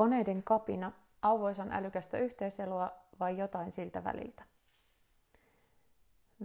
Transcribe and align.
Koneiden 0.00 0.42
kapina, 0.42 0.92
auvoisan 1.22 1.72
älykästä 1.72 2.18
yhteiseloa 2.18 2.92
vai 3.20 3.38
jotain 3.38 3.72
siltä 3.72 4.04
väliltä? 4.04 4.42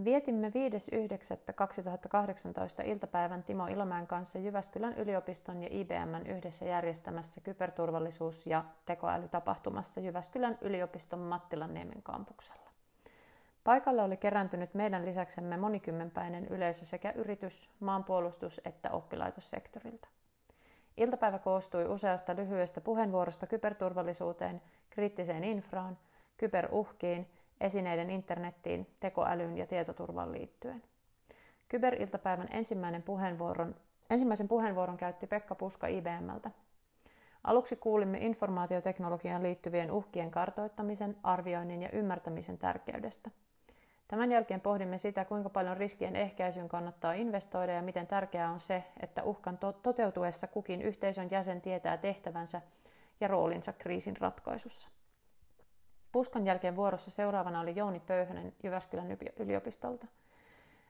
Vietimme 0.03 0.49
5.9.2018 0.49 2.87
iltapäivän 2.87 3.43
Timo 3.43 3.67
Ilomäen 3.67 4.07
kanssa 4.07 4.39
Jyväskylän 4.39 4.93
yliopiston 4.93 5.63
ja 5.63 5.69
IBMn 5.71 6.27
yhdessä 6.27 6.65
järjestämässä 6.65 7.41
kyberturvallisuus- 7.41 8.47
ja 8.47 8.65
tekoälytapahtumassa 8.85 10.01
Jyväskylän 10.01 10.57
yliopiston 10.61 11.19
Mattilanniemen 11.19 12.03
kampuksella. 12.03 12.69
Paikalle 13.63 14.03
oli 14.03 14.17
kerääntynyt 14.17 14.73
meidän 14.73 15.05
lisäksemme 15.05 15.57
monikymmenpäinen 15.57 16.47
yleisö 16.47 16.85
sekä 16.85 17.11
yritys, 17.11 17.69
maanpuolustus- 17.79 18.61
että 18.65 18.91
oppilaitossektorilta. 18.91 20.07
Iltapäivä 20.97 21.39
koostui 21.39 21.85
useasta 21.85 22.35
lyhyestä 22.35 22.81
puheenvuorosta 22.81 23.47
kyberturvallisuuteen, 23.47 24.61
kriittiseen 24.89 25.43
infraan, 25.43 25.97
kyberuhkiin, 26.37 27.27
esineiden 27.61 28.09
internettiin, 28.09 28.87
tekoälyyn 28.99 29.57
ja 29.57 29.67
tietoturvaan 29.67 30.31
liittyen. 30.31 30.83
Kyberiltapäivän 31.69 32.47
ensimmäinen 32.51 33.03
puheenvuoron, 33.03 33.75
ensimmäisen 34.09 34.47
puheenvuoron 34.47 34.97
käytti 34.97 35.27
Pekka 35.27 35.55
Puska 35.55 35.87
IBMltä. 35.87 36.51
Aluksi 37.43 37.75
kuulimme 37.75 38.17
informaatioteknologiaan 38.17 39.43
liittyvien 39.43 39.91
uhkien 39.91 40.31
kartoittamisen, 40.31 41.17
arvioinnin 41.23 41.81
ja 41.81 41.89
ymmärtämisen 41.89 42.57
tärkeydestä– 42.57 43.31
Tämän 44.07 44.31
jälkeen 44.31 44.61
pohdimme 44.61 44.97
sitä, 44.97 45.25
kuinka 45.25 45.49
paljon 45.49 45.77
riskien 45.77 46.15
ehkäisyyn 46.15 46.69
kannattaa 46.69 47.13
investoida 47.13 47.73
ja 47.73 47.81
miten 47.81 48.07
tärkeää 48.07 48.51
on 48.51 48.59
se, 48.59 48.83
että 48.99 49.23
uhkan 49.23 49.57
to- 49.57 49.73
toteutuessa 49.73 50.47
kukin 50.47 50.81
yhteisön 50.81 51.31
jäsen 51.31 51.61
tietää 51.61 51.97
tehtävänsä 51.97 52.61
ja 53.21 53.27
roolinsa 53.27 53.73
kriisin 53.73 54.17
ratkaisussa. 54.17 54.89
Puskan 56.11 56.45
jälkeen 56.45 56.75
vuorossa 56.75 57.11
seuraavana 57.11 57.59
oli 57.59 57.75
Jouni 57.75 57.99
Pöyhönen 57.99 58.53
Jyväskylän 58.63 59.17
yliopistolta. 59.39 60.07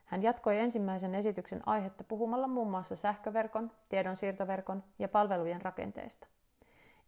Hän 0.04 0.22
jatkoi 0.22 0.58
ensimmäisen 0.58 1.14
esityksen 1.14 1.62
aihetta 1.68 2.04
puhumalla 2.04 2.48
muun 2.48 2.70
muassa 2.70 2.96
sähköverkon, 2.96 3.70
tiedonsiirtoverkon 3.88 4.84
ja 4.98 5.08
palvelujen 5.08 5.62
rakenteesta. 5.62 6.26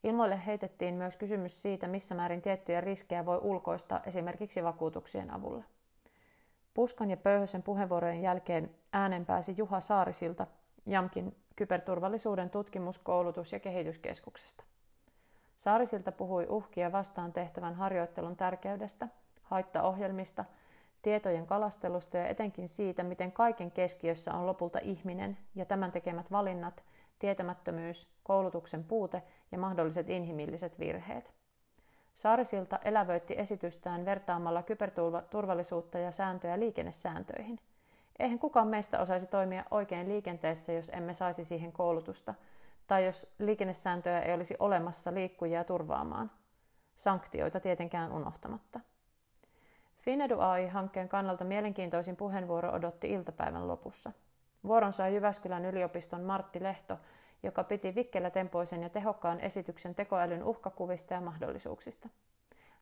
Ilmoille 0.05 0.47
heitettiin 0.47 0.95
myös 0.95 1.17
kysymys 1.17 1.63
siitä, 1.63 1.89
missä 1.89 2.15
määrin 2.15 2.43
tiettyjä 2.43 2.81
riskejä 2.81 3.27
voi 3.27 3.39
ulkoistaa 3.43 4.01
esimerkiksi 4.07 4.65
vakuutuksien 4.65 5.31
avulla. 5.31 5.65
Puskan 6.79 7.11
ja 7.11 7.17
Pöyhösen 7.17 7.63
puheenvuorojen 7.63 8.23
jälkeen 8.23 8.71
äänen 8.93 9.27
pääsi 9.27 9.55
Juha 9.57 9.81
Saarisilta 9.81 10.47
Jamkin 10.87 11.37
kyberturvallisuuden 11.57 12.51
tutkimus-, 12.51 12.99
koulutus- 12.99 13.53
ja 13.53 13.61
kehityskeskuksesta. 13.61 14.65
Saarisilta 15.57 16.13
puhui 16.13 16.47
uhkia 16.49 16.93
vastaan 16.93 17.33
tehtävän 17.33 17.75
harjoittelun 17.75 18.37
tärkeydestä, 18.37 19.09
haittaohjelmista, 19.43 20.45
tietojen 21.03 21.47
kalastelusta 21.47 22.17
ja 22.17 22.29
etenkin 22.29 22.69
siitä, 22.69 23.03
miten 23.03 23.33
kaiken 23.33 23.71
keskiössä 23.71 24.35
on 24.35 24.47
lopulta 24.47 24.79
ihminen 24.83 25.39
ja 25.55 25.65
tämän 25.65 25.93
tekemät 25.93 26.31
valinnat, 26.31 26.85
tietämättömyys, 27.19 28.09
koulutuksen 28.23 28.85
puute 28.85 29.23
ja 29.53 29.59
mahdolliset 29.59 30.11
inhimilliset 30.11 30.79
virheet. 30.79 31.38
Saarisilta 32.19 32.79
elävöitti 32.85 33.35
esitystään 33.39 34.05
vertaamalla 34.05 34.63
kyberturvallisuutta 34.63 35.99
ja 35.99 36.11
sääntöjä 36.11 36.59
liikennesääntöihin. 36.59 37.59
Eihän 38.19 38.39
kukaan 38.39 38.69
meistä 38.69 39.01
osaisi 39.01 39.27
toimia 39.27 39.65
oikein 39.71 40.09
liikenteessä, 40.09 40.73
jos 40.73 40.91
emme 40.95 41.13
saisi 41.13 41.45
siihen 41.45 41.73
koulutusta, 41.73 42.35
tai 42.87 43.07
jos 43.07 43.35
liikennesääntöjä 43.39 44.21
ei 44.21 44.35
olisi 44.35 44.57
olemassa 44.59 45.15
liikkujia 45.15 45.65
turvaamaan. 45.65 46.31
Sanktioita 46.95 47.61
tietenkään 47.61 48.13
unohtamatta. 48.13 48.81
Finedu 49.99 50.41
AI-hankkeen 50.41 51.09
kannalta 51.09 51.45
mielenkiintoisin 51.45 52.17
puheenvuoro 52.17 52.73
odotti 52.73 53.11
iltapäivän 53.11 53.69
lopussa. 53.69 54.13
Vuoron 54.65 54.93
sai 54.93 55.15
Jyväskylän 55.15 55.65
yliopiston 55.65 56.21
Martti 56.21 56.63
Lehto, 56.63 56.99
joka 57.43 57.65
piti 57.65 57.95
vikkelätempoisen 57.95 58.83
ja 58.83 58.89
tehokkaan 58.89 59.41
esityksen 59.41 59.95
tekoälyn 59.95 60.45
uhkakuvista 60.45 61.15
ja 61.15 61.21
mahdollisuuksista. 61.21 62.09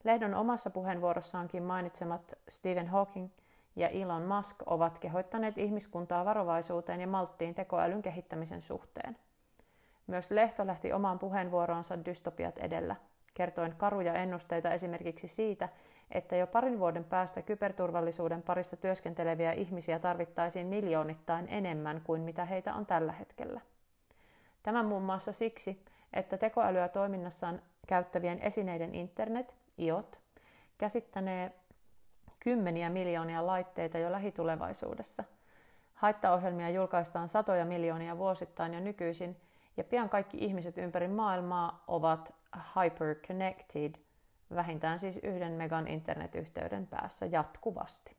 Lehdon 0.04 0.34
omassa 0.34 0.70
puheenvuorossaankin 0.70 1.62
mainitsemat 1.62 2.34
Stephen 2.48 2.88
Hawking 2.88 3.28
ja 3.76 3.88
Elon 3.88 4.22
Musk 4.22 4.62
ovat 4.66 4.98
kehoittaneet 4.98 5.58
ihmiskuntaa 5.58 6.24
varovaisuuteen 6.24 7.00
ja 7.00 7.06
malttiin 7.06 7.54
tekoälyn 7.54 8.02
kehittämisen 8.02 8.62
suhteen. 8.62 9.16
Myös 10.06 10.30
Lehto 10.30 10.66
lähti 10.66 10.92
omaan 10.92 11.18
puheenvuoroonsa 11.18 12.04
dystopiat 12.04 12.58
edellä, 12.58 12.96
kertoen 13.34 13.74
karuja 13.76 14.14
ennusteita 14.14 14.70
esimerkiksi 14.70 15.28
siitä, 15.28 15.68
että 16.10 16.36
jo 16.36 16.46
parin 16.46 16.78
vuoden 16.78 17.04
päästä 17.04 17.42
kyberturvallisuuden 17.42 18.42
parissa 18.42 18.76
työskenteleviä 18.76 19.52
ihmisiä 19.52 19.98
tarvittaisiin 19.98 20.66
miljoonittain 20.66 21.48
enemmän 21.48 22.00
kuin 22.04 22.22
mitä 22.22 22.44
heitä 22.44 22.74
on 22.74 22.86
tällä 22.86 23.12
hetkellä. 23.12 23.60
Tämä 24.66 24.82
muun 24.82 25.02
muassa 25.02 25.32
siksi, 25.32 25.84
että 26.12 26.38
tekoälyä 26.38 26.88
toiminnassaan 26.88 27.62
käyttävien 27.88 28.38
esineiden 28.38 28.94
internet, 28.94 29.54
IOT, 29.78 30.18
käsittänee 30.78 31.52
kymmeniä 32.40 32.90
miljoonia 32.90 33.46
laitteita 33.46 33.98
jo 33.98 34.12
lähitulevaisuudessa. 34.12 35.24
Haittaohjelmia 35.94 36.70
julkaistaan 36.70 37.28
satoja 37.28 37.64
miljoonia 37.64 38.18
vuosittain 38.18 38.74
jo 38.74 38.80
nykyisin, 38.80 39.36
ja 39.76 39.84
pian 39.84 40.08
kaikki 40.08 40.38
ihmiset 40.44 40.78
ympäri 40.78 41.08
maailmaa 41.08 41.84
ovat 41.86 42.34
hyperconnected, 42.76 43.94
vähintään 44.54 44.98
siis 44.98 45.20
yhden 45.22 45.52
megan 45.52 45.88
internetyhteyden 45.88 46.86
päässä 46.86 47.26
jatkuvasti. 47.26 48.15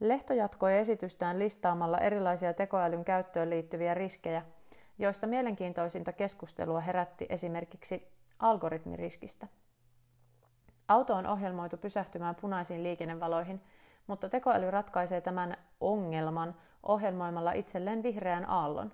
Lehto 0.00 0.34
jatkoi 0.34 0.78
esitystään 0.78 1.38
listaamalla 1.38 1.98
erilaisia 1.98 2.54
tekoälyn 2.54 3.04
käyttöön 3.04 3.50
liittyviä 3.50 3.94
riskejä, 3.94 4.42
joista 4.98 5.26
mielenkiintoisinta 5.26 6.12
keskustelua 6.12 6.80
herätti 6.80 7.26
esimerkiksi 7.28 8.08
algoritmiriskistä. 8.38 9.46
Auto 10.88 11.14
on 11.14 11.26
ohjelmoitu 11.26 11.76
pysähtymään 11.76 12.34
punaisiin 12.34 12.82
liikennevaloihin, 12.82 13.62
mutta 14.06 14.28
tekoäly 14.28 14.70
ratkaisee 14.70 15.20
tämän 15.20 15.56
ongelman 15.80 16.54
ohjelmoimalla 16.82 17.52
itselleen 17.52 18.02
vihreän 18.02 18.50
aallon. 18.50 18.92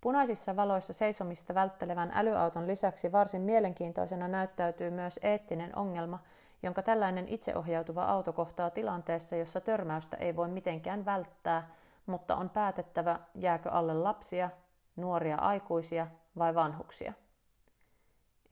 Punaisissa 0.00 0.56
valoissa 0.56 0.92
seisomista 0.92 1.54
välttelevän 1.54 2.10
älyauton 2.14 2.66
lisäksi 2.66 3.12
varsin 3.12 3.42
mielenkiintoisena 3.42 4.28
näyttäytyy 4.28 4.90
myös 4.90 5.20
eettinen 5.22 5.76
ongelma, 5.76 6.18
jonka 6.62 6.82
tällainen 6.82 7.28
itseohjautuva 7.28 8.04
auto 8.04 8.32
kohtaa 8.32 8.70
tilanteessa, 8.70 9.36
jossa 9.36 9.60
törmäystä 9.60 10.16
ei 10.16 10.36
voi 10.36 10.48
mitenkään 10.48 11.04
välttää, 11.04 11.70
mutta 12.06 12.36
on 12.36 12.50
päätettävä, 12.50 13.20
jääkö 13.34 13.70
alle 13.70 13.94
lapsia, 13.94 14.50
nuoria 14.96 15.36
aikuisia 15.36 16.06
vai 16.38 16.54
vanhuksia. 16.54 17.12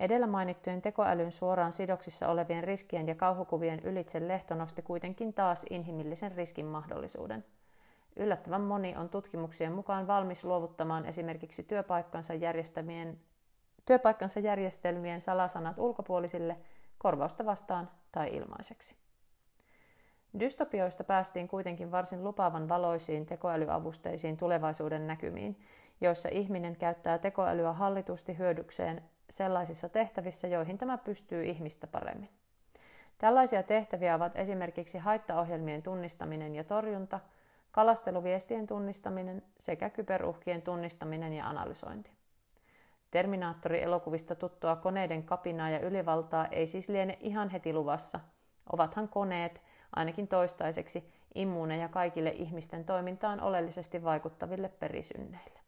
Edellä 0.00 0.26
mainittujen 0.26 0.82
tekoälyn 0.82 1.32
suoraan 1.32 1.72
sidoksissa 1.72 2.28
olevien 2.28 2.64
riskien 2.64 3.08
ja 3.08 3.14
kauhukuvien 3.14 3.80
ylitse 3.80 4.28
Lehto 4.28 4.54
nosti 4.54 4.82
kuitenkin 4.82 5.34
taas 5.34 5.66
inhimillisen 5.70 6.32
riskin 6.32 6.66
mahdollisuuden. 6.66 7.44
Yllättävän 8.16 8.60
moni 8.60 8.96
on 8.96 9.08
tutkimuksien 9.08 9.72
mukaan 9.72 10.06
valmis 10.06 10.44
luovuttamaan 10.44 11.06
esimerkiksi 11.06 11.62
työpaikkansa, 11.62 12.34
järjestämien, 12.34 13.20
työpaikkansa 13.86 14.40
järjestelmien 14.40 15.20
salasanat 15.20 15.78
ulkopuolisille– 15.78 16.56
korvausta 16.98 17.46
vastaan 17.46 17.90
tai 18.12 18.36
ilmaiseksi. 18.36 18.96
Dystopioista 20.41 21.04
päästiin 21.04 21.48
kuitenkin 21.48 21.91
varsin 21.91 22.24
lupaavan 22.24 22.69
valoisiin 22.69 23.26
tekoälyavusteisiin 23.26 24.36
tulevaisuuden 24.36 25.06
näkymiin, 25.06 25.60
joissa 26.00 26.28
ihminen 26.32 26.76
käyttää 26.76 27.19
tekoälyä 27.19 27.72
hallitusti 27.72 28.38
hyödykseen 28.38 29.02
sellaisissa 29.31 29.88
tehtävissä, 29.88 30.49
joihin 30.49 30.78
tämä 30.78 30.99
pystyy 30.99 31.44
ihmistä 31.44 31.87
paremmin. 31.87 32.31
Tällaisia 33.19 33.62
tehtäviä 33.62 34.14
ovat 34.14 34.37
esimerkiksi 34.37 34.99
haittaohjelmien 34.99 35.82
tunnistaminen 35.82 36.54
ja 36.54 36.64
torjunta, 36.64 37.20
kalasteluviestien 37.70 38.66
tunnistaminen 38.66 39.43
sekä 39.58 39.90
kyberuhkien 39.90 40.62
tunnistaminen 40.62 41.32
ja 41.32 41.49
analysointi. 41.49 42.18
Terminaattori-elokuvista 43.10 44.34
tuttua 44.34 44.76
koneiden 44.76 45.22
kapinaa 45.22 45.70
ja 45.70 45.81
ylivaltaa 45.81 46.46
ei 46.46 46.66
siis 46.66 46.88
liene 46.88 47.19
ihan 47.20 47.50
heti 47.50 47.72
luvassa. 47.72 48.20
Ovathan 48.72 49.08
koneet, 49.08 49.62
ainakin 49.96 50.28
toistaiseksi, 50.28 51.12
immuuneja 51.34 51.88
kaikille 51.88 52.31
ihmisten 52.31 52.84
toimintaan 52.84 53.40
oleellisesti 53.40 54.05
vaikuttaville 54.05 54.69
perisynneille. 54.69 55.58